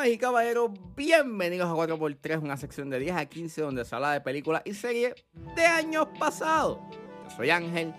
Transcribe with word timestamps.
Damas 0.00 0.14
y 0.14 0.18
caballeros, 0.18 0.70
bienvenidos 0.96 1.68
a 1.68 1.74
4x3, 1.74 2.42
una 2.42 2.56
sección 2.56 2.88
de 2.88 2.98
10 2.98 3.16
a 3.16 3.26
15 3.26 3.60
donde 3.60 3.84
se 3.84 3.94
habla 3.94 4.12
de 4.12 4.22
películas 4.22 4.62
y 4.64 4.72
series 4.72 5.14
de 5.54 5.66
años 5.66 6.08
pasados. 6.18 6.78
Yo 7.24 7.36
soy 7.36 7.50
Ángel 7.50 7.92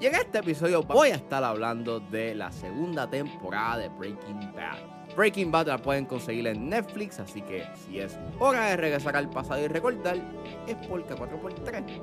y 0.00 0.06
en 0.06 0.16
este 0.16 0.38
episodio 0.38 0.82
voy 0.82 1.10
a 1.10 1.14
estar 1.14 1.44
hablando 1.44 2.00
de 2.00 2.34
la 2.34 2.50
segunda 2.50 3.08
temporada 3.08 3.78
de 3.78 3.88
Breaking 3.88 4.52
Bad. 4.52 5.14
Breaking 5.14 5.52
Bad 5.52 5.68
la 5.68 5.78
pueden 5.78 6.06
conseguir 6.06 6.48
en 6.48 6.68
Netflix, 6.68 7.20
así 7.20 7.40
que 7.42 7.64
si 7.86 8.00
es 8.00 8.18
hora 8.40 8.70
de 8.70 8.76
regresar 8.76 9.16
al 9.16 9.30
pasado 9.30 9.64
y 9.64 9.68
recordar, 9.68 10.16
es 10.66 10.74
porque 10.88 11.14
4x3 11.14 12.02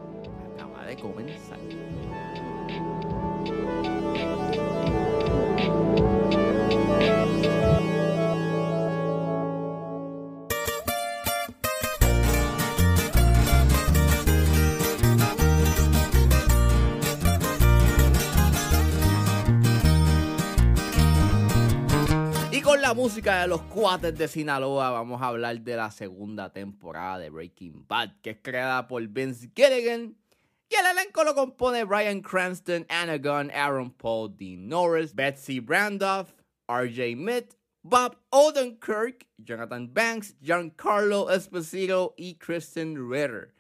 acaba 0.55 0.85
de 0.85 0.95
comenzar. 0.95 1.59
Con 22.65 22.81
la 22.81 22.95
música 22.95 23.41
de 23.41 23.47
los 23.47 23.61
cuates 23.61 24.17
de 24.17 24.27
Sinaloa 24.27 24.89
vamos 24.89 25.21
a 25.21 25.27
hablar 25.27 25.61
de 25.61 25.75
la 25.75 25.91
segunda 25.91 26.51
temporada 26.51 27.19
de 27.19 27.29
Breaking 27.29 27.85
Bad, 27.87 28.19
que 28.23 28.31
es 28.31 28.37
creada 28.41 28.87
por 28.87 29.07
Vince 29.07 29.51
Gilligan. 29.55 30.17
Y 30.67 30.75
el 30.75 30.85
elenco 30.87 31.23
lo 31.23 31.35
compone 31.35 31.83
Brian 31.83 32.21
Cranston, 32.21 32.87
Anna 32.89 33.19
Gunn, 33.19 33.51
Aaron 33.51 33.91
Paul, 33.91 34.35
Dean 34.35 34.67
Norris, 34.67 35.13
Betsy 35.13 35.59
Brandoff, 35.59 36.33
RJ 36.67 37.15
Mitt, 37.15 37.53
Bob 37.83 38.17
Odenkirk, 38.31 39.27
Jonathan 39.37 39.93
Banks, 39.93 40.35
Giancarlo 40.41 41.29
Esposito 41.29 42.15
y 42.17 42.33
Kristen 42.39 43.11
Ritter. 43.11 43.53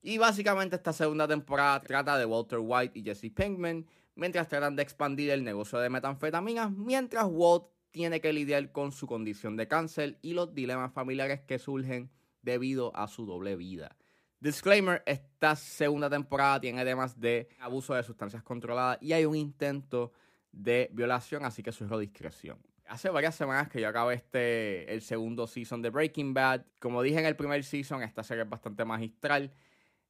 Y 0.00 0.16
básicamente 0.16 0.76
esta 0.76 0.94
segunda 0.94 1.28
temporada 1.28 1.82
trata 1.82 2.16
de 2.16 2.24
Walter 2.24 2.60
White 2.62 2.98
y 2.98 3.02
Jesse 3.02 3.30
Pinkman 3.30 3.86
mientras 4.14 4.48
tratan 4.48 4.74
de 4.74 4.82
expandir 4.82 5.28
el 5.30 5.44
negocio 5.44 5.78
de 5.80 5.90
metanfetaminas, 5.90 6.72
mientras 6.72 7.26
Walt 7.28 7.66
tiene 7.90 8.20
que 8.20 8.32
lidiar 8.32 8.72
con 8.72 8.92
su 8.92 9.06
condición 9.06 9.56
de 9.56 9.68
cáncer 9.68 10.18
y 10.22 10.34
los 10.34 10.54
dilemas 10.54 10.92
familiares 10.92 11.40
que 11.40 11.58
surgen 11.58 12.10
debido 12.42 12.94
a 12.96 13.08
su 13.08 13.26
doble 13.26 13.56
vida. 13.56 13.96
Disclaimer, 14.40 15.02
esta 15.06 15.56
segunda 15.56 16.08
temporada 16.08 16.60
tiene 16.60 16.84
temas 16.84 17.18
de 17.18 17.48
abuso 17.58 17.94
de 17.94 18.02
sustancias 18.04 18.42
controladas 18.42 18.98
y 19.00 19.12
hay 19.12 19.24
un 19.24 19.34
intento 19.34 20.12
de 20.52 20.90
violación, 20.92 21.44
así 21.44 21.62
que 21.62 21.72
sugiero 21.72 21.98
discreción. 21.98 22.58
Hace 22.86 23.10
varias 23.10 23.34
semanas 23.34 23.68
que 23.68 23.80
yo 23.80 23.88
acabé 23.88 24.14
este, 24.14 24.92
el 24.92 25.02
segundo 25.02 25.46
season 25.46 25.82
de 25.82 25.90
Breaking 25.90 26.32
Bad. 26.32 26.64
Como 26.78 27.02
dije 27.02 27.18
en 27.18 27.26
el 27.26 27.36
primer 27.36 27.62
season, 27.62 28.02
esta 28.02 28.22
serie 28.22 28.44
es 28.44 28.48
bastante 28.48 28.84
magistral. 28.84 29.52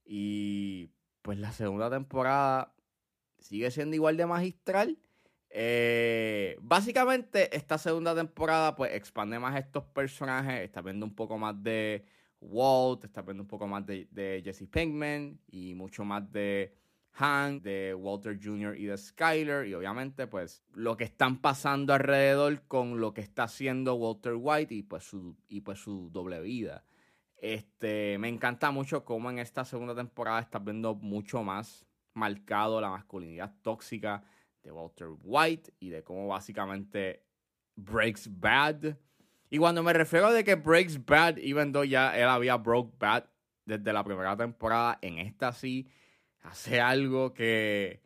Y 0.05 0.91
pues 1.23 1.39
la 1.39 1.51
segunda 1.51 1.91
temporada 1.91 2.73
sigue 3.41 3.71
siendo 3.71 3.97
igual 3.97 4.17
de 4.17 4.27
magistral. 4.27 4.99
Eh, 5.51 6.57
básicamente, 6.61 7.55
esta 7.57 7.79
segunda 7.79 8.15
temporada, 8.15 8.77
pues 8.77 8.95
expande 8.95 9.39
más 9.39 9.59
estos 9.59 9.85
personajes. 9.85 10.63
Está 10.63 10.83
viendo 10.83 11.07
un 11.07 11.15
poco 11.15 11.39
más 11.39 11.63
de 11.63 12.05
Walt, 12.41 13.05
está 13.05 13.23
viendo 13.23 13.43
un 13.43 13.49
poco 13.49 13.67
más 13.67 13.85
de, 13.87 14.43
Jesse 14.45 14.69
Pinkman 14.71 15.41
y 15.49 15.75
mucho 15.75 16.05
más 16.05 16.31
de 16.31 16.75
Hank, 17.13 17.63
de 17.63 17.95
Walter 17.95 18.39
Jr. 18.43 18.77
y 18.79 18.87
de 18.87 18.97
Skyler. 18.97 19.67
Y 19.67 19.75
obviamente, 19.75 20.27
pues, 20.27 20.63
lo 20.75 20.97
que 20.97 21.05
están 21.05 21.41
pasando 21.41 21.95
alrededor 21.95 22.63
con 22.69 23.01
lo 23.01 23.15
que 23.15 23.23
está 23.23 23.45
haciendo 23.45 23.95
Walter 23.95 24.35
White 24.37 24.75
y 24.75 24.83
pues 24.83 25.05
su, 25.05 25.37
y 25.49 25.63
pues 25.63 25.81
su 25.81 26.11
doble 26.11 26.41
vida. 26.41 26.85
Este, 27.41 28.19
me 28.19 28.29
encanta 28.29 28.71
mucho 28.73 29.05
cómo 29.05 29.31
en 29.31 29.39
esta 29.39 29.65
segunda 29.65 29.95
temporada 29.95 30.41
estás 30.41 30.63
viendo 30.65 30.97
mucho 30.97 31.43
más 31.45 31.87
marcado 32.13 32.81
la 32.81 32.91
masculinidad 32.91 33.55
tóxica 33.63 34.25
de 34.69 34.73
Walter 34.73 35.09
White 35.23 35.73
y 35.81 35.89
de 35.89 36.03
cómo 36.05 36.29
básicamente 36.29 37.25
breaks 37.75 38.29
bad. 38.39 38.97
Y 39.49 39.57
cuando 39.57 39.83
me 39.83 39.95
refiero 39.95 40.31
de 40.31 40.45
que 40.45 40.57
breaks 40.57 41.05
bad, 41.05 41.39
even 41.39 41.73
though 41.73 41.85
ya 41.85 42.17
él 42.19 42.29
había 42.29 42.57
broke 42.57 42.95
bad 42.99 43.25
desde 43.65 43.93
la 43.93 44.05
primera 44.05 44.37
temporada, 44.37 44.99
en 45.01 45.19
esta 45.19 45.53
sí 45.53 45.89
hace 46.43 46.81
algo 46.81 47.33
que 47.33 48.03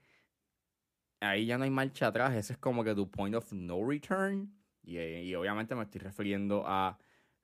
ahí 1.21 1.47
ya 1.47 1.59
no 1.59 1.65
hay 1.65 1.71
marcha 1.71 2.07
atrás. 2.07 2.33
Ese 2.35 2.53
es 2.53 2.59
como 2.61 2.85
que 2.85 2.95
tu 2.95 3.11
point 3.11 3.35
of 3.35 3.53
no 3.53 3.85
return. 3.85 4.55
Y, 4.85 4.99
y 4.99 5.35
obviamente 5.35 5.75
me 5.75 5.83
estoy 5.83 6.01
refiriendo 6.01 6.65
a 6.67 6.97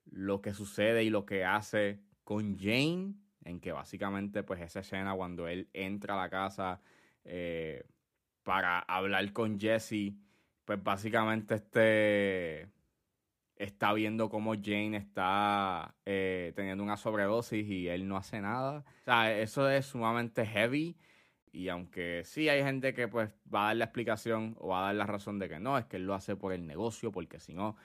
lo 0.05 0.41
que 0.41 0.55
sucede 0.55 1.03
y 1.03 1.11
lo 1.11 1.27
que 1.27 1.45
hace 1.45 2.01
con 2.23 2.57
Jane, 2.57 3.15
en 3.45 3.61
que 3.61 3.73
básicamente 3.73 4.45
pues 4.45 4.61
esa 4.61 4.81
escena 4.81 5.15
cuando 5.15 5.49
él 5.49 5.69
entra 5.73 6.15
a 6.15 6.19
la 6.19 6.31
casa 6.31 6.81
eh, 7.25 7.85
para 8.49 8.79
hablar 8.79 9.31
con 9.35 9.61
Jesse, 9.61 10.15
pues 10.65 10.83
básicamente 10.83 11.57
este 11.57 12.73
está 13.57 13.93
viendo 13.93 14.31
cómo 14.31 14.55
Jane 14.55 14.97
está 14.97 15.95
eh, 16.07 16.55
teniendo 16.57 16.83
una 16.83 16.97
sobredosis 16.97 17.69
y 17.69 17.89
él 17.89 18.09
no 18.09 18.17
hace 18.17 18.41
nada. 18.41 18.87
O 19.03 19.05
sea, 19.05 19.39
eso 19.39 19.69
es 19.69 19.85
sumamente 19.85 20.47
heavy. 20.47 20.97
Y 21.53 21.69
aunque 21.69 22.23
sí 22.25 22.49
hay 22.49 22.63
gente 22.63 22.95
que 22.95 23.07
pues 23.07 23.29
va 23.55 23.65
a 23.65 23.67
dar 23.67 23.77
la 23.77 23.85
explicación 23.85 24.57
o 24.61 24.69
va 24.69 24.81
a 24.81 24.87
dar 24.87 24.95
la 24.95 25.05
razón 25.05 25.39
de 25.39 25.51
que 25.51 25.61
no, 25.61 25.77
es 25.77 25.85
que 25.85 25.97
él 25.97 26.07
lo 26.07 26.15
hace 26.15 26.35
por 26.35 26.55
el 26.55 26.67
negocio, 26.67 27.13
porque 27.13 27.41
si 27.41 27.53
no, 27.53 27.77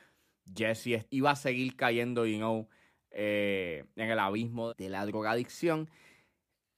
Jesse 0.56 1.06
iba 1.10 1.32
a 1.32 1.36
seguir 1.36 1.76
cayendo, 1.76 2.26
you 2.26 2.38
know, 2.38 2.70
eh, 3.12 3.84
en 3.98 4.10
el 4.10 4.20
abismo 4.20 4.74
de 4.76 4.88
la 4.88 5.06
drogadicción. 5.06 5.90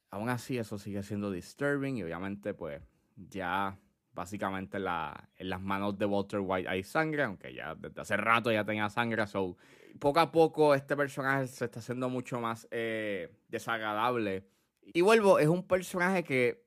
Aún 0.09 0.29
así, 0.29 0.57
eso 0.57 0.79
sigue 0.79 1.03
siendo 1.03 1.29
disturbing 1.29 1.97
y 1.97 2.03
obviamente, 2.03 2.56
pues, 2.56 2.81
ya 3.16 3.78
básicamente 4.16 4.80
la, 4.80 5.30
en 5.36 5.50
las 5.50 5.62
manos 5.62 5.98
de 5.98 6.06
Walter 6.06 6.40
White 6.40 6.68
hay 6.68 6.84
sangre, 6.84 7.24
aunque 7.24 7.53
ya 7.53 7.76
desde 7.76 8.02
hace 8.02 8.18
rato 8.18 8.52
ya 8.52 8.64
tenía 8.64 8.90
sangre. 8.90 9.28
So, 9.28 9.58
poco 10.00 10.20
a 10.20 10.31
poco 10.31 10.74
este 10.74 10.96
personaje 10.96 11.48
se 11.48 11.66
está 11.66 11.80
haciendo 11.80 12.09
mucho 12.09 12.40
más 12.40 12.68
eh, 12.72 13.30
desagradable. 13.50 14.48
Y 14.81 15.02
vuelvo, 15.02 15.38
es 15.40 15.48
un 15.48 15.68
personaje 15.68 16.24
que 16.24 16.66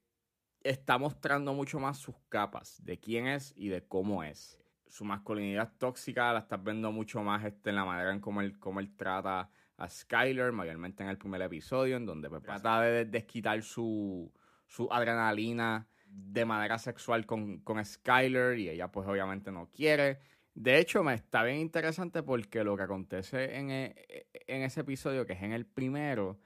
está 0.62 0.98
mostrando 0.98 1.54
mucho 1.54 1.80
más 1.80 1.98
sus 1.98 2.16
capas 2.28 2.84
de 2.84 2.98
quién 2.98 3.26
es 3.26 3.52
y 3.56 3.68
de 3.68 3.86
cómo 3.86 4.22
es. 4.22 4.58
Su 4.86 5.04
masculinidad 5.04 5.72
tóxica 5.78 6.32
la 6.32 6.40
estás 6.40 6.62
viendo 6.62 6.92
mucho 6.92 7.22
más 7.22 7.44
este, 7.44 7.70
en 7.70 7.76
la 7.76 7.84
manera 7.84 8.12
en 8.12 8.20
cómo 8.20 8.40
él, 8.40 8.58
cómo 8.58 8.80
él 8.80 8.94
trata 8.96 9.50
a 9.76 9.88
Skyler, 9.88 10.52
mayormente 10.52 11.02
en 11.02 11.08
el 11.08 11.18
primer 11.18 11.40
episodio, 11.42 11.96
en 11.96 12.06
donde 12.06 12.28
pues, 12.28 12.42
trata 12.42 12.80
de 12.80 13.04
desquitar 13.04 13.62
su, 13.62 14.32
su 14.66 14.88
adrenalina 14.90 15.86
de 16.10 16.44
manera 16.44 16.78
sexual 16.78 17.26
con, 17.26 17.60
con 17.60 17.84
Skyler 17.84 18.58
y 18.58 18.68
ella 18.68 18.88
pues 18.88 19.06
obviamente 19.08 19.50
no 19.50 19.70
quiere. 19.70 20.18
De 20.54 20.78
hecho, 20.78 21.04
me 21.04 21.14
está 21.14 21.44
bien 21.44 21.58
interesante 21.58 22.22
porque 22.22 22.64
lo 22.64 22.76
que 22.76 22.82
acontece 22.82 23.56
en, 23.56 23.70
e, 23.70 24.26
en 24.46 24.62
ese 24.62 24.80
episodio, 24.80 25.24
que 25.24 25.34
es 25.34 25.42
en 25.42 25.52
el 25.52 25.66
primero, 25.66 26.38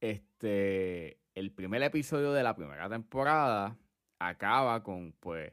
este, 0.00 1.20
el 1.34 1.52
primer 1.52 1.82
episodio 1.82 2.32
de 2.32 2.42
la 2.42 2.56
primera 2.56 2.88
temporada 2.88 3.76
acaba 4.18 4.82
con, 4.82 5.12
pues, 5.20 5.52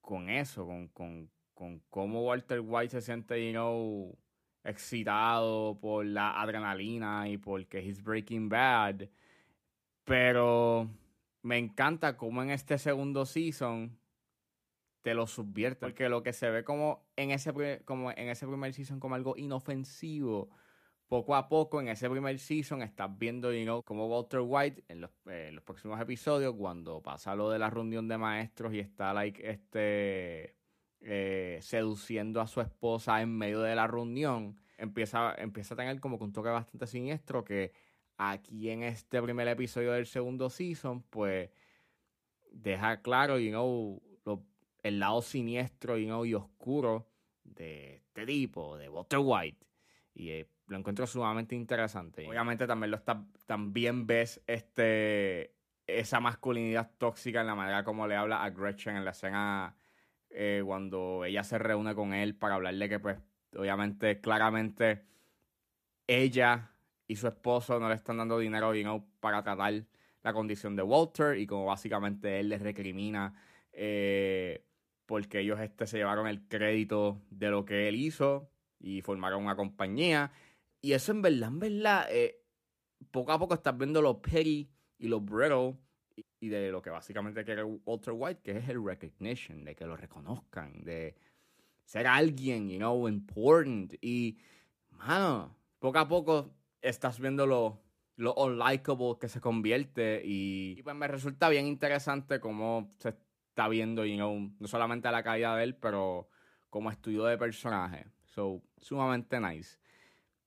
con 0.00 0.28
eso, 0.28 0.66
con, 0.66 0.88
con, 0.88 1.30
con 1.54 1.80
cómo 1.90 2.24
Walter 2.24 2.60
White 2.60 2.90
se 2.90 3.00
siente, 3.00 3.46
you 3.46 3.52
know, 3.52 4.18
excitado 4.64 5.78
por 5.80 6.04
la 6.04 6.40
adrenalina 6.40 7.28
y 7.28 7.38
porque 7.38 7.78
he's 7.78 8.02
breaking 8.02 8.48
bad. 8.48 9.08
Pero 10.04 10.90
me 11.44 11.58
encanta 11.58 12.16
cómo 12.16 12.42
en 12.42 12.50
este 12.50 12.78
segundo 12.78 13.26
season 13.26 13.98
te 15.02 15.12
lo 15.14 15.26
subvierte. 15.26 15.80
Porque 15.80 16.08
lo 16.08 16.22
que 16.22 16.32
se 16.32 16.50
ve 16.50 16.64
como 16.64 17.06
en 17.16 17.30
ese, 17.30 17.52
como 17.84 18.10
en 18.10 18.28
ese 18.30 18.46
primer 18.46 18.72
season 18.72 18.98
como 18.98 19.14
algo 19.14 19.36
inofensivo, 19.36 20.48
poco 21.06 21.36
a 21.36 21.50
poco 21.50 21.82
en 21.82 21.88
ese 21.88 22.08
primer 22.08 22.38
season 22.38 22.80
estás 22.80 23.10
viendo, 23.18 23.52
you 23.52 23.64
know, 23.64 23.82
como 23.82 24.08
Walter 24.08 24.40
White 24.42 24.84
en 24.88 25.02
los, 25.02 25.10
eh, 25.26 25.50
los, 25.52 25.62
próximos 25.62 26.00
episodios, 26.00 26.54
cuando 26.56 27.02
pasa 27.02 27.34
lo 27.34 27.50
de 27.50 27.58
la 27.58 27.68
reunión 27.68 28.08
de 28.08 28.16
maestros 28.16 28.72
y 28.72 28.80
está, 28.80 29.12
like, 29.12 29.46
este, 29.46 30.56
eh, 31.00 31.58
seduciendo 31.60 32.40
a 32.40 32.46
su 32.46 32.62
esposa 32.62 33.20
en 33.20 33.36
medio 33.36 33.60
de 33.60 33.74
la 33.74 33.86
reunión, 33.86 34.56
empieza, 34.78 35.34
empieza 35.36 35.74
a 35.74 35.76
tener 35.76 36.00
como 36.00 36.16
que 36.16 36.24
un 36.24 36.32
toque 36.32 36.48
bastante 36.48 36.86
siniestro 36.86 37.44
que 37.44 37.72
aquí 38.16 38.70
en 38.70 38.82
este 38.82 39.20
primer 39.22 39.48
episodio 39.48 39.92
del 39.92 40.06
segundo 40.06 40.50
season, 40.50 41.02
pues 41.02 41.50
deja 42.50 43.02
claro, 43.02 43.38
you 43.38 43.50
know, 43.50 44.02
el 44.82 44.98
lado 44.98 45.22
siniestro, 45.22 45.96
you 45.96 46.06
know, 46.06 46.24
y 46.24 46.34
oscuro 46.34 47.08
de 47.42 47.96
este 47.96 48.26
tipo, 48.26 48.76
de 48.76 48.88
Walter 48.88 49.20
White. 49.22 49.66
Y 50.14 50.30
eh, 50.30 50.48
lo 50.66 50.76
encuentro 50.76 51.06
sumamente 51.06 51.54
interesante. 51.54 52.26
Obviamente 52.28 52.66
también 52.66 52.90
lo 52.90 52.98
está, 52.98 53.24
también 53.46 54.06
ves 54.06 54.42
este 54.46 55.54
esa 55.86 56.18
masculinidad 56.18 56.92
tóxica 56.96 57.42
en 57.42 57.46
la 57.46 57.54
manera 57.54 57.84
como 57.84 58.06
le 58.06 58.16
habla 58.16 58.42
a 58.42 58.48
Gretchen 58.48 58.96
en 58.96 59.04
la 59.04 59.10
escena 59.10 59.76
eh, 60.30 60.62
cuando 60.64 61.26
ella 61.26 61.44
se 61.44 61.58
reúne 61.58 61.94
con 61.94 62.14
él 62.14 62.34
para 62.34 62.54
hablarle 62.54 62.88
que 62.88 62.98
pues 62.98 63.18
obviamente, 63.56 64.20
claramente, 64.20 65.04
ella 66.06 66.73
y 67.06 67.16
su 67.16 67.26
esposo 67.26 67.78
no 67.78 67.88
le 67.88 67.94
están 67.94 68.18
dando 68.18 68.38
dinero 68.38 68.72
para 69.20 69.42
tratar 69.42 69.84
la 70.22 70.32
condición 70.32 70.74
de 70.74 70.82
Walter 70.82 71.38
y 71.38 71.46
como 71.46 71.66
básicamente 71.66 72.40
él 72.40 72.48
les 72.48 72.62
recrimina 72.62 73.34
eh, 73.72 74.64
porque 75.06 75.40
ellos 75.40 75.60
este, 75.60 75.86
se 75.86 75.98
llevaron 75.98 76.26
el 76.26 76.46
crédito 76.48 77.20
de 77.30 77.50
lo 77.50 77.64
que 77.64 77.88
él 77.88 77.96
hizo 77.96 78.48
y 78.80 79.02
formaron 79.02 79.42
una 79.42 79.56
compañía. 79.56 80.32
Y 80.80 80.92
eso 80.92 81.12
en 81.12 81.22
verdad, 81.22 81.48
en 81.48 81.58
verdad, 81.58 82.06
eh, 82.10 82.40
poco 83.10 83.32
a 83.32 83.38
poco 83.38 83.54
estás 83.54 83.76
viendo 83.76 84.00
lo 84.00 84.20
petty 84.20 84.70
y 84.98 85.08
lo 85.08 85.20
brittle 85.20 85.76
y 86.40 86.48
de 86.48 86.70
lo 86.70 86.80
que 86.80 86.90
básicamente 86.90 87.44
quiere 87.44 87.64
Walter 87.64 88.14
White, 88.16 88.40
que 88.42 88.58
es 88.58 88.68
el 88.68 88.84
recognition, 88.84 89.64
de 89.64 89.74
que 89.74 89.86
lo 89.86 89.96
reconozcan, 89.96 90.84
de 90.84 91.16
ser 91.84 92.06
alguien, 92.06 92.68
you 92.68 92.78
know, 92.78 93.08
important. 93.08 93.94
Y, 94.00 94.38
mano, 94.90 95.56
poco 95.78 95.98
a 95.98 96.08
poco 96.08 96.54
estás 96.84 97.18
viendo 97.18 97.46
lo, 97.46 97.82
lo 98.16 98.34
unlikable 98.34 99.16
que 99.20 99.28
se 99.28 99.40
convierte 99.40 100.22
y, 100.24 100.80
pues 100.82 100.94
me 100.94 101.08
resulta 101.08 101.48
bien 101.48 101.66
interesante 101.66 102.40
cómo 102.40 102.94
se 102.98 103.14
está 103.48 103.68
viendo, 103.68 104.04
you 104.04 104.16
know, 104.16 104.52
no 104.58 104.68
solamente 104.68 105.10
la 105.10 105.22
caída 105.22 105.56
de 105.56 105.64
él, 105.64 105.76
pero 105.76 106.28
como 106.70 106.90
estudio 106.90 107.24
de 107.24 107.38
personaje. 107.38 108.06
So, 108.24 108.62
sumamente 108.78 109.40
nice. 109.40 109.78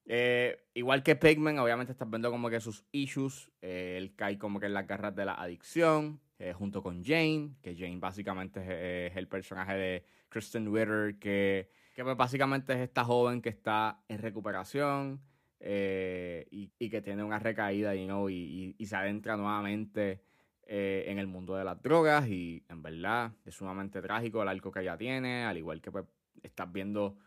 Eh, 0.05 0.67
igual 0.73 1.03
que 1.03 1.15
Pigman, 1.15 1.59
obviamente 1.59 1.91
estás 1.91 2.09
viendo 2.09 2.31
como 2.31 2.49
que 2.49 2.59
sus 2.59 2.85
issues. 2.91 3.51
Eh, 3.61 3.95
él 3.97 4.13
cae 4.15 4.37
como 4.37 4.59
que 4.59 4.67
en 4.67 4.73
las 4.73 4.87
garras 4.87 5.15
de 5.15 5.25
la 5.25 5.33
adicción, 5.33 6.21
eh, 6.39 6.53
junto 6.53 6.83
con 6.83 7.03
Jane, 7.03 7.55
que 7.61 7.75
Jane 7.75 7.97
básicamente 7.97 9.07
es, 9.07 9.15
el 9.15 9.27
personaje 9.27 9.73
de 9.73 10.05
Kristen 10.29 10.67
Witter, 10.67 11.17
que, 11.17 11.69
que 11.95 12.03
pues 12.03 12.15
básicamente 12.15 12.73
es 12.73 12.79
esta 12.79 13.03
joven 13.03 13.41
que 13.41 13.49
está 13.49 14.01
en 14.07 14.19
recuperación 14.19 15.21
y, 15.59 16.71
y, 16.77 16.89
que 16.89 17.01
tiene 17.01 17.23
una 17.23 17.39
recaída 17.39 17.95
you 17.95 18.05
know, 18.05 18.29
y, 18.29 18.75
se 18.85 18.95
adentra 18.95 19.37
nuevamente 19.37 20.21
en 20.65 21.19
el 21.19 21.27
mundo 21.27 21.55
de 21.55 21.63
las 21.63 21.81
drogas. 21.81 22.27
Y 22.27 22.63
en 22.69 22.81
verdad 22.81 23.31
es 23.45 23.55
sumamente 23.55 24.01
trágico 24.01 24.41
el 24.43 24.49
arco 24.49 24.71
que 24.71 24.81
ella 24.81 24.97
tiene, 24.97 25.45
al 25.45 25.57
igual 25.57 25.81
que 25.81 25.91
pues, 25.91 26.05
estás 26.43 26.71
viendo 26.71 27.17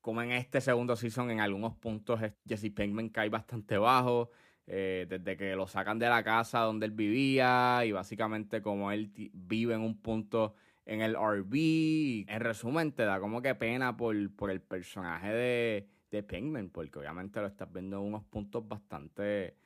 como 0.00 0.22
en 0.22 0.32
este 0.32 0.60
segundo 0.60 0.96
season, 0.96 1.30
en 1.30 1.40
algunos 1.40 1.74
puntos, 1.74 2.20
Jesse 2.46 2.70
Pinkman 2.74 3.10
cae 3.10 3.28
bastante 3.28 3.76
bajo. 3.78 4.30
Eh, 4.72 5.06
desde 5.08 5.36
que 5.36 5.56
lo 5.56 5.66
sacan 5.66 5.98
de 5.98 6.08
la 6.08 6.22
casa 6.22 6.60
donde 6.60 6.86
él 6.86 6.92
vivía 6.92 7.82
y 7.84 7.90
básicamente 7.90 8.62
como 8.62 8.92
él 8.92 9.10
vive 9.32 9.74
en 9.74 9.80
un 9.80 10.00
punto 10.00 10.54
en 10.86 11.00
el 11.00 11.16
RV. 11.16 12.26
En 12.28 12.40
resumen, 12.40 12.92
te 12.92 13.04
da 13.04 13.18
como 13.18 13.42
que 13.42 13.56
pena 13.56 13.96
por 13.96 14.14
el 14.14 14.60
personaje 14.60 15.32
de, 15.32 15.88
de 16.10 16.22
Pinkman, 16.22 16.70
porque 16.70 16.98
obviamente 16.98 17.40
lo 17.40 17.46
estás 17.46 17.72
viendo 17.72 17.98
en 17.98 18.04
unos 18.04 18.24
puntos 18.24 18.66
bastante 18.66 19.56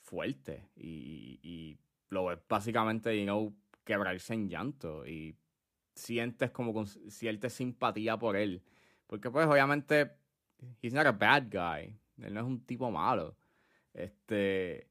fuertes 0.00 0.62
y, 0.76 1.78
lo 2.08 2.26
ves 2.26 2.38
básicamente, 2.46 3.18
you 3.18 3.24
know, 3.24 3.54
quebrarse 3.84 4.34
en 4.34 4.48
llanto 4.48 5.06
y 5.06 5.34
sientes 5.94 6.50
como 6.50 6.84
sientes 6.86 7.54
simpatía 7.54 8.18
por 8.18 8.36
él 8.36 8.62
porque 9.12 9.30
pues 9.30 9.46
obviamente, 9.46 10.10
he's 10.80 10.94
not 10.94 11.04
a 11.04 11.12
bad 11.12 11.48
guy. 11.50 11.94
Él 12.24 12.32
no 12.32 12.40
es 12.40 12.46
un 12.46 12.64
tipo 12.64 12.90
malo. 12.90 13.36
Este, 13.92 14.88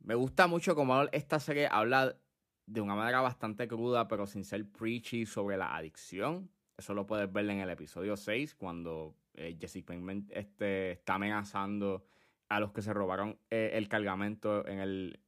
me 0.00 0.14
gusta 0.14 0.46
mucho 0.46 0.74
como 0.74 1.04
esta 1.04 1.40
serie 1.40 1.66
habla 1.66 2.18
de 2.66 2.82
una 2.82 2.94
manera 2.94 3.22
bastante 3.22 3.66
cruda, 3.66 4.08
pero 4.08 4.26
sin 4.26 4.44
ser 4.44 4.70
preachy 4.70 5.24
sobre 5.24 5.56
la 5.56 5.74
adicción. 5.74 6.50
Eso 6.76 6.92
lo 6.92 7.06
puedes 7.06 7.32
ver 7.32 7.48
en 7.48 7.60
el 7.60 7.70
episodio 7.70 8.14
6, 8.18 8.54
cuando 8.56 9.14
eh, 9.36 9.56
Jesse 9.60 9.84
Pinkman 9.84 10.26
este, 10.30 10.92
está 10.92 11.14
amenazando 11.14 12.06
a 12.48 12.60
los 12.60 12.72
que 12.72 12.82
se 12.82 12.92
robaron 12.92 13.38
eh, 13.50 13.70
el 13.74 13.88
cargamento 13.88 14.66
en 14.66 14.80
el, 14.80 15.20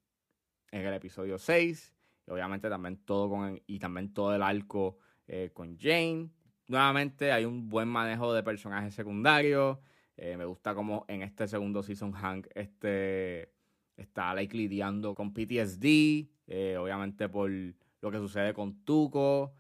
en 0.71 0.87
el 0.87 0.95
episodio 0.95 1.39
6. 1.39 1.95
Y 2.27 2.31
obviamente 2.31 2.69
también 2.69 2.99
todo 3.05 3.31
con 3.31 3.61
y 3.67 3.79
también 3.79 4.13
todo 4.13 4.35
el 4.35 4.43
arco 4.43 4.99
eh, 5.27 5.51
con 5.53 5.79
Jane. 5.79 6.31
Nuevamente 6.69 7.33
hay 7.33 7.45
un 7.45 7.69
buen 7.69 7.89
manejo 7.89 8.33
de 8.35 8.43
personajes 8.43 8.95
secundarios. 8.95 9.79
Eh, 10.17 10.37
me 10.37 10.45
gusta 10.45 10.75
como 10.75 11.05
en 11.09 11.23
este 11.23 11.47
segundo 11.47 11.83
season 11.83 12.13
Hank 12.13 12.49
este, 12.55 13.53
está 13.97 14.35
like, 14.35 14.57
lidiando 14.57 15.15
con 15.15 15.33
PTSD. 15.33 16.29
Eh, 16.47 16.77
obviamente 16.79 17.29
por 17.29 17.51
lo 17.51 18.11
que 18.11 18.19
sucede 18.19 18.53
con 18.53 18.85
Tuco. 18.85 19.55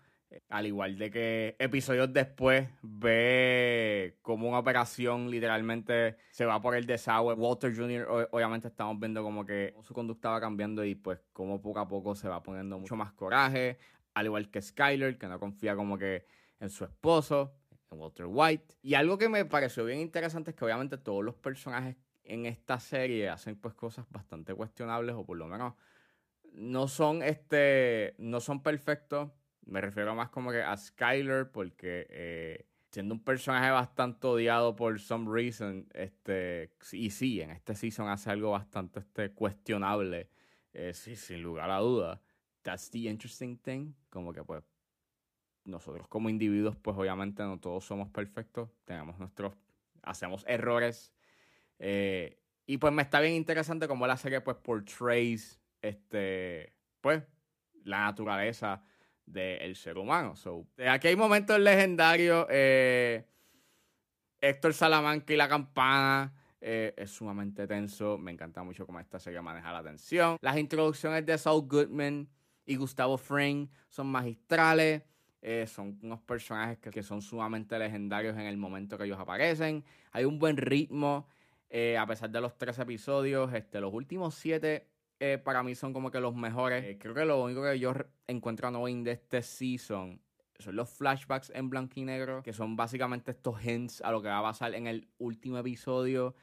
Al 0.48 0.66
igual 0.66 0.98
de 0.98 1.10
que 1.10 1.56
episodios 1.58 2.12
después 2.12 2.68
ve 2.82 4.18
como 4.22 4.48
una 4.48 4.58
operación 4.58 5.30
literalmente 5.30 6.16
se 6.30 6.44
va 6.44 6.60
por 6.60 6.74
el 6.74 6.86
desagüe. 6.86 7.34
Walter 7.34 7.74
Jr. 7.74 8.28
obviamente 8.30 8.68
estamos 8.68 8.98
viendo 9.00 9.22
como 9.22 9.46
que 9.46 9.74
su 9.82 9.94
conducta 9.94 10.30
va 10.30 10.40
cambiando 10.40 10.84
y 10.84 10.94
pues 10.94 11.18
como 11.32 11.62
poco 11.62 11.80
a 11.80 11.88
poco 11.88 12.14
se 12.14 12.28
va 12.28 12.42
poniendo 12.42 12.78
mucho 12.78 12.94
más 12.96 13.12
coraje. 13.12 13.78
Al 14.14 14.26
igual 14.26 14.50
que 14.50 14.60
Skyler, 14.60 15.16
que 15.16 15.28
no 15.28 15.38
confía 15.40 15.74
como 15.74 15.96
que 15.96 16.26
en 16.60 16.70
su 16.70 16.84
esposo, 16.84 17.54
en 17.90 17.98
Walter 17.98 18.26
White. 18.28 18.76
Y 18.82 18.94
algo 18.94 19.16
que 19.16 19.28
me 19.28 19.44
pareció 19.44 19.84
bien 19.84 20.00
interesante 20.00 20.50
es 20.50 20.56
que 20.56 20.64
obviamente 20.64 20.98
todos 20.98 21.24
los 21.24 21.36
personajes 21.36 21.96
en 22.24 22.46
esta 22.46 22.78
serie 22.78 23.28
hacen 23.28 23.56
pues 23.56 23.74
cosas 23.74 24.06
bastante 24.10 24.54
cuestionables 24.54 25.14
o 25.14 25.24
por 25.24 25.38
lo 25.38 25.46
menos 25.46 25.74
no 26.52 26.88
son 26.88 27.22
este 27.22 28.14
no 28.18 28.40
son 28.40 28.62
perfectos. 28.62 29.30
Me 29.68 29.82
refiero 29.82 30.14
más 30.14 30.30
como 30.30 30.50
que 30.50 30.62
a 30.62 30.76
Skyler 30.76 31.50
porque 31.50 32.06
eh, 32.08 32.66
siendo 32.90 33.14
un 33.14 33.22
personaje 33.22 33.70
bastante 33.70 34.26
odiado 34.26 34.74
por 34.74 34.98
some 34.98 35.30
reason, 35.30 35.86
este 35.92 36.72
y 36.92 37.10
sí, 37.10 37.42
en 37.42 37.50
este 37.50 37.74
season 37.74 38.08
hace 38.08 38.30
algo 38.30 38.52
bastante 38.52 39.00
este, 39.00 39.30
cuestionable, 39.32 40.30
eh, 40.72 40.94
sí, 40.94 41.16
sin 41.16 41.42
lugar 41.42 41.70
a 41.70 41.78
duda. 41.80 42.22
That's 42.62 42.90
the 42.90 43.10
interesting 43.10 43.58
thing, 43.58 43.92
como 44.08 44.32
que 44.32 44.42
pues 44.42 44.62
nosotros 45.64 46.08
como 46.08 46.30
individuos, 46.30 46.76
pues 46.76 46.96
obviamente 46.96 47.42
no 47.42 47.60
todos 47.60 47.84
somos 47.84 48.08
perfectos, 48.08 48.70
tenemos 48.86 49.18
nuestros, 49.18 49.52
hacemos 50.02 50.44
errores. 50.48 51.12
Eh, 51.78 52.40
y 52.64 52.78
pues 52.78 52.92
me 52.92 53.02
está 53.02 53.20
bien 53.20 53.34
interesante 53.34 53.86
cómo 53.86 54.06
la 54.06 54.16
serie 54.16 54.40
pues 54.40 54.56
portrays 54.56 55.60
este, 55.82 56.72
pues, 57.02 57.22
la 57.84 58.00
naturaleza 58.00 58.82
del 59.32 59.76
ser 59.76 59.98
humano. 59.98 60.36
So, 60.36 60.66
aquí 60.88 61.08
hay 61.08 61.16
momentos 61.16 61.58
legendarios. 61.58 62.46
Eh, 62.50 63.24
Héctor 64.40 64.74
Salamanca 64.74 65.32
y 65.32 65.36
la 65.36 65.48
campana. 65.48 66.34
Eh, 66.60 66.94
es 66.96 67.10
sumamente 67.10 67.66
tenso. 67.66 68.18
Me 68.18 68.32
encanta 68.32 68.62
mucho 68.62 68.86
cómo 68.86 68.98
esta 68.98 69.18
serie 69.18 69.40
maneja 69.40 69.72
la 69.72 69.82
tensión. 69.82 70.36
Las 70.40 70.56
introducciones 70.56 71.24
de 71.24 71.38
Saul 71.38 71.68
Goodman 71.68 72.28
y 72.64 72.76
Gustavo 72.76 73.16
Fring 73.16 73.68
son 73.88 74.08
magistrales. 74.08 75.02
Eh, 75.40 75.66
son 75.68 75.98
unos 76.02 76.20
personajes 76.20 76.78
que, 76.78 77.02
son 77.02 77.22
sumamente 77.22 77.78
legendarios 77.78 78.36
en 78.36 78.46
el 78.46 78.56
momento 78.56 78.98
que 78.98 79.04
ellos 79.04 79.18
aparecen. 79.20 79.84
Hay 80.10 80.24
un 80.24 80.40
buen 80.40 80.56
ritmo, 80.56 81.28
eh, 81.70 81.96
a 81.96 82.06
pesar 82.06 82.30
de 82.30 82.40
los 82.40 82.58
tres 82.58 82.78
episodios. 82.80 83.52
Este, 83.54 83.80
los 83.80 83.94
últimos 83.94 84.34
siete 84.34 84.87
eh, 85.20 85.38
para 85.38 85.62
mí 85.62 85.74
son 85.74 85.92
como 85.92 86.10
que 86.10 86.20
los 86.20 86.34
mejores. 86.34 86.96
creo 86.98 87.14
que 87.14 87.24
lo 87.24 87.42
único 87.42 87.62
que 87.62 87.78
yo 87.78 87.92
encuentro 88.26 88.68
annoying 88.68 89.04
de 89.04 89.12
este 89.12 89.42
season 89.42 90.20
son 90.58 90.76
los 90.76 90.90
flashbacks 90.90 91.50
en 91.54 91.70
blanco 91.70 91.94
y 91.96 92.04
negro, 92.04 92.42
que 92.42 92.52
son 92.52 92.76
básicamente 92.76 93.30
estos 93.30 93.64
hints 93.64 94.00
a 94.02 94.10
lo 94.10 94.20
que 94.20 94.28
va 94.28 94.38
a 94.38 94.42
pasar 94.42 94.74
en 94.74 94.86
el 94.86 95.08
último 95.18 95.58
episodio. 95.58 96.34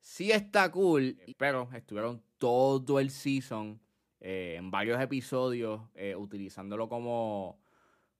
Sí 0.00 0.32
está 0.32 0.70
cool, 0.70 1.18
pero 1.38 1.68
estuvieron 1.72 2.22
todo 2.38 3.00
el 3.00 3.10
season 3.10 3.80
en 4.20 4.70
varios 4.70 5.00
episodios 5.00 5.82
utilizándolo 6.16 6.88
como 6.88 7.58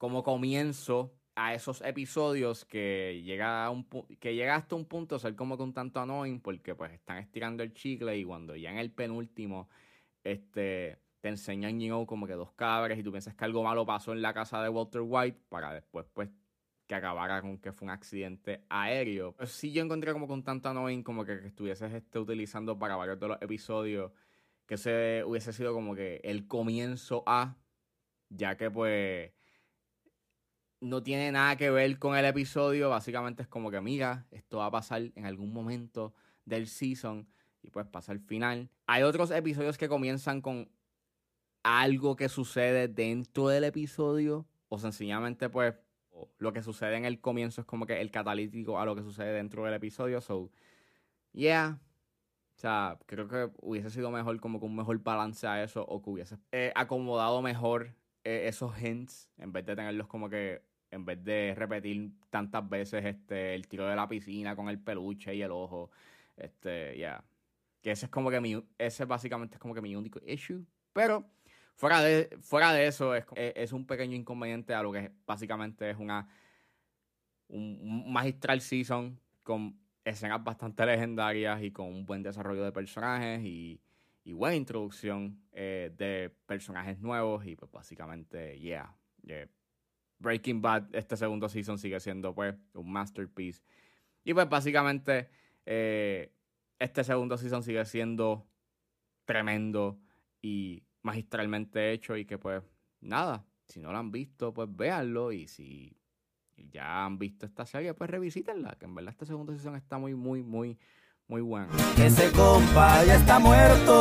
como 0.05 0.23
comienzo 0.23 1.15
a 1.35 1.55
esos 1.55 1.81
episodios 1.81 2.65
que 2.65 3.23
llega, 3.25 3.65
a 3.65 3.71
un, 3.71 3.89
que 4.21 4.35
llega 4.35 4.55
hasta 4.55 4.77
un 4.77 4.85
punto 4.85 5.19
ser 5.19 5.35
como 5.35 5.57
que 5.57 5.63
un 5.63 5.73
tanto 5.73 5.99
annoying 6.01 6.41
porque 6.41 6.75
pues 6.75 6.93
están 6.93 7.17
estirando 7.19 7.63
el 7.63 7.73
chicle 7.73 8.17
y 8.19 8.25
cuando 8.25 8.55
ya 8.55 8.71
en 8.71 8.79
el 8.79 8.91
penúltimo 8.91 9.69
este, 10.25 10.99
te 11.21 11.29
enseñan 11.29 11.81
you 11.81 12.07
como 12.07 12.27
que 12.27 12.35
dos 12.35 12.53
cabres 12.53 12.99
y 12.99 13.03
tú 13.03 13.11
piensas 13.11 13.35
que 13.35 13.45
algo 13.45 13.63
malo 13.63 13.87
pasó 13.87 14.13
en 14.13 14.23
la 14.23 14.35
casa 14.35 14.63
de 14.63 14.69
Walter 14.69 15.03
White 15.05 15.41
para 15.49 15.73
después 15.73 16.07
pues 16.13 16.31
que 16.87 16.95
acabara 16.95 17.41
con 17.41 17.59
que 17.59 17.73
fue 17.73 17.87
un 17.87 17.91
accidente 17.91 18.65
aéreo. 18.69 19.33
Pues 19.37 19.51
sí 19.53 19.73
yo 19.73 19.83
encontré 19.83 20.13
como 20.13 20.27
que 20.27 20.35
un 20.35 20.45
tanto 20.45 20.69
annoying 20.69 21.03
como 21.03 21.25
que, 21.25 21.47
estuvieses 21.47 21.93
este, 21.93 22.19
utilizando 22.19 22.79
para 22.79 22.97
varios 22.97 23.19
de 23.19 23.29
los 23.29 23.41
episodios 23.41 24.13
que 24.67 24.77
se 24.77 25.23
hubiese 25.25 25.53
sido 25.53 25.73
como 25.73 25.95
que 25.95 26.21
el 26.25 26.47
comienzo 26.47 27.23
a, 27.27 27.57
ya 28.29 28.57
que 28.57 28.71
pues 28.71 29.33
no 30.81 31.03
tiene 31.03 31.33
nada 31.33 31.57
que 31.57 31.71
ver 31.71 31.99
con 31.99 32.17
el 32.17 32.25
episodio. 32.25 32.91
Básicamente 32.91 33.43
es 33.43 33.49
como 33.49 33.71
que, 33.71 33.81
mira, 33.81 34.27
esto 34.31 34.59
va 34.59 34.67
a 34.67 34.71
pasar 34.71 35.11
en 35.15 35.27
algún 35.27 35.53
momento 35.53 36.15
del 36.45 36.67
season 36.67 37.27
y 37.65 37.71
pues 37.71 37.87
pasa 37.87 38.13
el 38.13 38.21
final. 38.21 38.69
Hay 38.87 39.03
otros 39.03 39.31
episodios 39.31 39.79
que 39.79 39.89
comienzan 39.89 40.43
con 40.43 40.69
algo 41.63 42.15
que 42.15 42.29
sucede 42.29 42.89
dentro 42.89 43.49
del 43.49 43.65
episodio 43.65 44.47
o 44.69 44.79
sencillamente 44.79 45.49
pues 45.49 45.75
lo 46.39 46.53
que 46.53 46.63
sucede 46.63 46.97
en 46.97 47.07
el 47.07 47.21
comienzo 47.21 47.63
es 47.63 47.67
como 47.67 47.87
que 47.87 48.01
el 48.01 48.11
catalítico 48.11 48.79
a 48.79 48.85
lo 48.85 48.95
que 48.95 49.03
sucede 49.03 49.33
dentro 49.33 49.65
del 49.65 49.75
episodio. 49.75 50.21
So, 50.21 50.51
yeah. 51.33 51.81
O 52.57 52.61
sea, 52.61 52.99
creo 53.07 53.27
que 53.27 53.51
hubiese 53.63 53.91
sido 53.91 54.11
mejor 54.11 54.39
como 54.41 54.61
con 54.61 54.71
un 54.71 54.77
mejor 54.77 55.03
balance 55.03 55.47
a 55.47 55.63
eso 55.65 55.85
o 55.85 56.03
que 56.03 56.11
hubiese 56.11 56.37
eh, 56.53 56.73
acomodado 56.77 57.43
mejor 57.43 57.97
eh, 58.23 58.45
esos 58.47 58.81
hints 58.81 59.29
en 59.39 59.53
vez 59.53 59.67
de 59.67 59.75
tenerlos 59.75 60.07
como 60.07 60.29
que 60.29 60.63
en 60.91 61.05
vez 61.05 61.25
de 61.25 61.55
repetir 61.57 62.13
tantas 62.31 62.69
veces 62.69 63.05
este 63.05 63.55
el 63.55 63.67
tiro 63.67 63.87
de 63.89 63.97
la 63.97 64.09
piscina 64.09 64.55
con 64.55 64.69
el 64.69 64.79
peluche 64.79 65.35
y 65.35 65.43
el 65.43 65.51
ojo. 65.51 65.91
Este, 66.37 66.97
ya. 66.99 67.25
Que 67.85 67.93
ese 67.93 68.07
es 68.07 68.11
como 68.11 68.31
que 68.31 68.41
mi, 68.41 68.61
ese 68.79 69.05
básicamente 69.05 69.57
es 69.57 69.61
como 69.61 69.75
que 69.75 69.81
mi 69.81 69.95
único 69.95 70.19
issue. 70.27 70.67
Pero 70.93 71.31
fuera 71.77 72.01
de, 72.01 72.37
fuera 72.41 72.73
de 72.73 72.89
eso, 72.89 73.15
es, 73.15 73.25
es 73.37 73.73
un 73.73 73.87
pequeño 73.87 74.17
inconveniente 74.17 74.75
a 74.75 74.83
lo 74.83 74.91
que 74.91 75.13
básicamente 75.25 75.91
es 75.91 75.99
una 75.99 76.27
un 77.49 78.13
magistral 78.13 78.61
season 78.61 79.21
con 79.43 79.79
escenas 80.05 80.43
bastante 80.43 80.85
legendarias 80.87 81.63
y 81.63 81.71
con 81.71 81.87
un 81.87 82.07
buen 82.07 82.23
desarrollo 82.23 82.65
de 82.65 82.73
personajes 82.73 83.43
y, 83.43 83.81
y 84.25 84.33
buena 84.33 84.57
introducción 84.57 85.43
eh, 85.53 85.93
de 85.97 86.35
personajes 86.47 86.99
nuevos 87.01 87.47
y 87.47 87.57
pues 87.57 87.71
básicamente, 87.71 88.59
yeah, 88.59 88.97
Breaking 90.19 90.63
Bad, 90.63 90.95
este 90.95 91.17
segundo 91.17 91.49
season 91.49 91.79
sigue 91.79 92.01
siendo 92.01 92.35
pues 92.35 92.55
un 92.75 92.91
masterpiece. 92.91 93.63
Y 94.25 94.33
pues 94.33 94.49
básicamente 94.49 95.29
eh, 95.67 96.33
este 96.79 97.05
segundo 97.05 97.37
season 97.37 97.63
sigue 97.63 97.85
siendo 97.85 98.47
tremendo 99.25 99.99
y 100.43 100.83
magistralmente 101.03 101.93
hecho 101.93 102.17
y 102.17 102.25
que 102.25 102.39
pues 102.39 102.63
nada, 103.01 103.45
si 103.69 103.81
no 103.81 103.93
lo 103.93 103.99
han 103.99 104.11
visto 104.11 104.53
pues 104.53 104.69
véanlo 104.75 105.33
y 105.33 105.49
si 105.49 105.97
ya 106.57 107.05
han 107.05 107.19
visto 107.19 107.47
esta 107.47 107.67
serie 107.67 107.95
pues 107.95 108.11
revisítenla, 108.11 108.77
que 108.79 108.85
en 108.87 108.95
verdad 108.95 109.13
este 109.13 109.27
segundo 109.27 109.53
season 109.53 109.77
está 109.77 109.99
muy 109.99 110.15
muy 110.15 110.43
muy 110.43 110.79
muy 111.27 111.41
bueno. 111.41 111.69
Ese 111.99 112.31
compa 112.33 113.05
ya 113.05 113.17
está 113.17 113.39
muerto, 113.39 113.93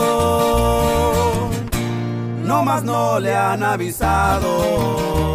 no 2.46 2.64
más 2.64 2.84
no 2.84 3.20
le 3.20 3.34
han 3.34 3.64
avisado. 3.64 5.33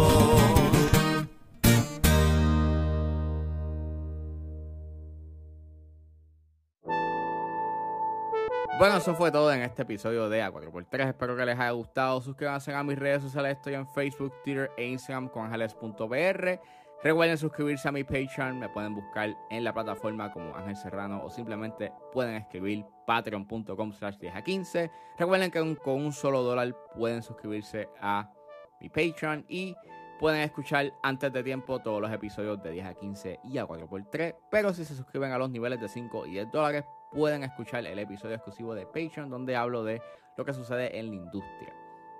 Bueno, 8.79 8.95
eso 8.95 9.13
fue 9.13 9.29
todo 9.29 9.51
en 9.51 9.61
este 9.61 9.81
episodio 9.81 10.29
de 10.29 10.41
A4x3. 10.41 11.09
Espero 11.09 11.35
que 11.35 11.45
les 11.45 11.59
haya 11.59 11.71
gustado. 11.71 12.21
Suscríbanse 12.21 12.73
a 12.73 12.81
mis 12.81 12.97
redes 12.97 13.23
sociales. 13.23 13.57
Estoy 13.57 13.73
en 13.73 13.85
Facebook, 13.85 14.33
Twitter 14.41 14.71
e 14.77 14.87
Instagram 14.87 15.27
con 15.27 15.47
ángeles.br. 15.47 16.59
Recuerden 17.03 17.37
suscribirse 17.37 17.89
a 17.89 17.91
mi 17.91 18.05
Patreon. 18.05 18.57
Me 18.57 18.69
pueden 18.69 18.95
buscar 18.95 19.35
en 19.49 19.65
la 19.65 19.73
plataforma 19.73 20.31
como 20.31 20.55
Ángel 20.55 20.77
Serrano 20.77 21.21
o 21.25 21.29
simplemente 21.29 21.91
pueden 22.13 22.35
escribir 22.35 22.85
patreon.com 23.05 23.91
slash 23.91 24.15
10 24.15 24.33
a 24.33 24.41
15. 24.41 24.91
Recuerden 25.17 25.51
que 25.51 25.75
con 25.75 25.95
un 25.95 26.13
solo 26.13 26.41
dólar 26.41 26.73
pueden 26.95 27.21
suscribirse 27.21 27.89
a 27.99 28.31
mi 28.79 28.87
Patreon 28.87 29.45
y 29.49 29.75
pueden 30.21 30.39
escuchar 30.39 30.93
antes 31.03 31.33
de 31.33 31.43
tiempo 31.43 31.79
todos 31.79 31.99
los 32.01 32.13
episodios 32.13 32.63
de 32.63 32.71
10 32.71 32.85
a 32.85 32.93
15 32.93 33.39
y 33.43 33.57
a 33.57 33.65
4x3. 33.65 34.35
Pero 34.49 34.73
si 34.73 34.85
se 34.85 34.95
suscriben 34.95 35.33
a 35.33 35.37
los 35.37 35.49
niveles 35.49 35.81
de 35.81 35.89
5 35.89 36.27
y 36.27 36.31
10 36.31 36.51
dólares, 36.53 36.85
pueden 37.11 37.43
escuchar 37.43 37.85
el 37.85 37.99
episodio 37.99 38.35
exclusivo 38.35 38.73
de 38.75 38.85
Patreon 38.85 39.29
donde 39.29 39.55
hablo 39.55 39.83
de 39.83 40.01
lo 40.37 40.45
que 40.45 40.53
sucede 40.53 40.97
en 40.97 41.09
la 41.09 41.15
industria. 41.15 41.73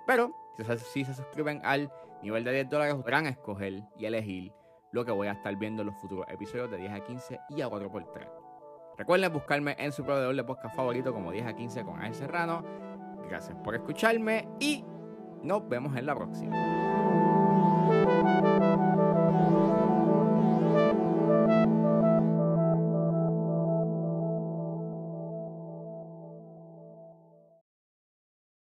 Pero 0.06 0.34
si 0.92 1.04
se 1.04 1.14
suscriben 1.14 1.60
al 1.64 1.90
nivel 2.22 2.44
de 2.44 2.52
10 2.52 2.68
dólares 2.68 2.94
podrán 2.94 3.26
escoger 3.26 3.82
y 3.96 4.04
elegir 4.04 4.52
lo 4.92 5.04
que 5.04 5.12
voy 5.12 5.28
a 5.28 5.32
estar 5.32 5.54
viendo 5.56 5.82
en 5.82 5.88
los 5.88 5.96
futuros 5.96 6.26
episodios 6.28 6.70
de 6.70 6.78
10 6.78 6.92
a 6.92 7.00
15 7.00 7.40
y 7.50 7.60
a 7.62 7.68
4x3. 7.68 8.28
Recuerden 8.98 9.32
buscarme 9.32 9.76
en 9.78 9.92
su 9.92 10.04
proveedor 10.04 10.34
de 10.34 10.44
podcast 10.44 10.76
favorito 10.76 11.14
como 11.14 11.32
10 11.32 11.46
a 11.46 11.54
15 11.54 11.84
con 11.84 11.96
Ángel 11.96 12.14
Serrano. 12.14 12.64
Gracias 13.28 13.56
por 13.64 13.74
escucharme 13.74 14.48
y 14.58 14.84
nos 15.42 15.66
vemos 15.68 15.96
en 15.96 16.06
la 16.06 16.14
próxima. 16.14 16.56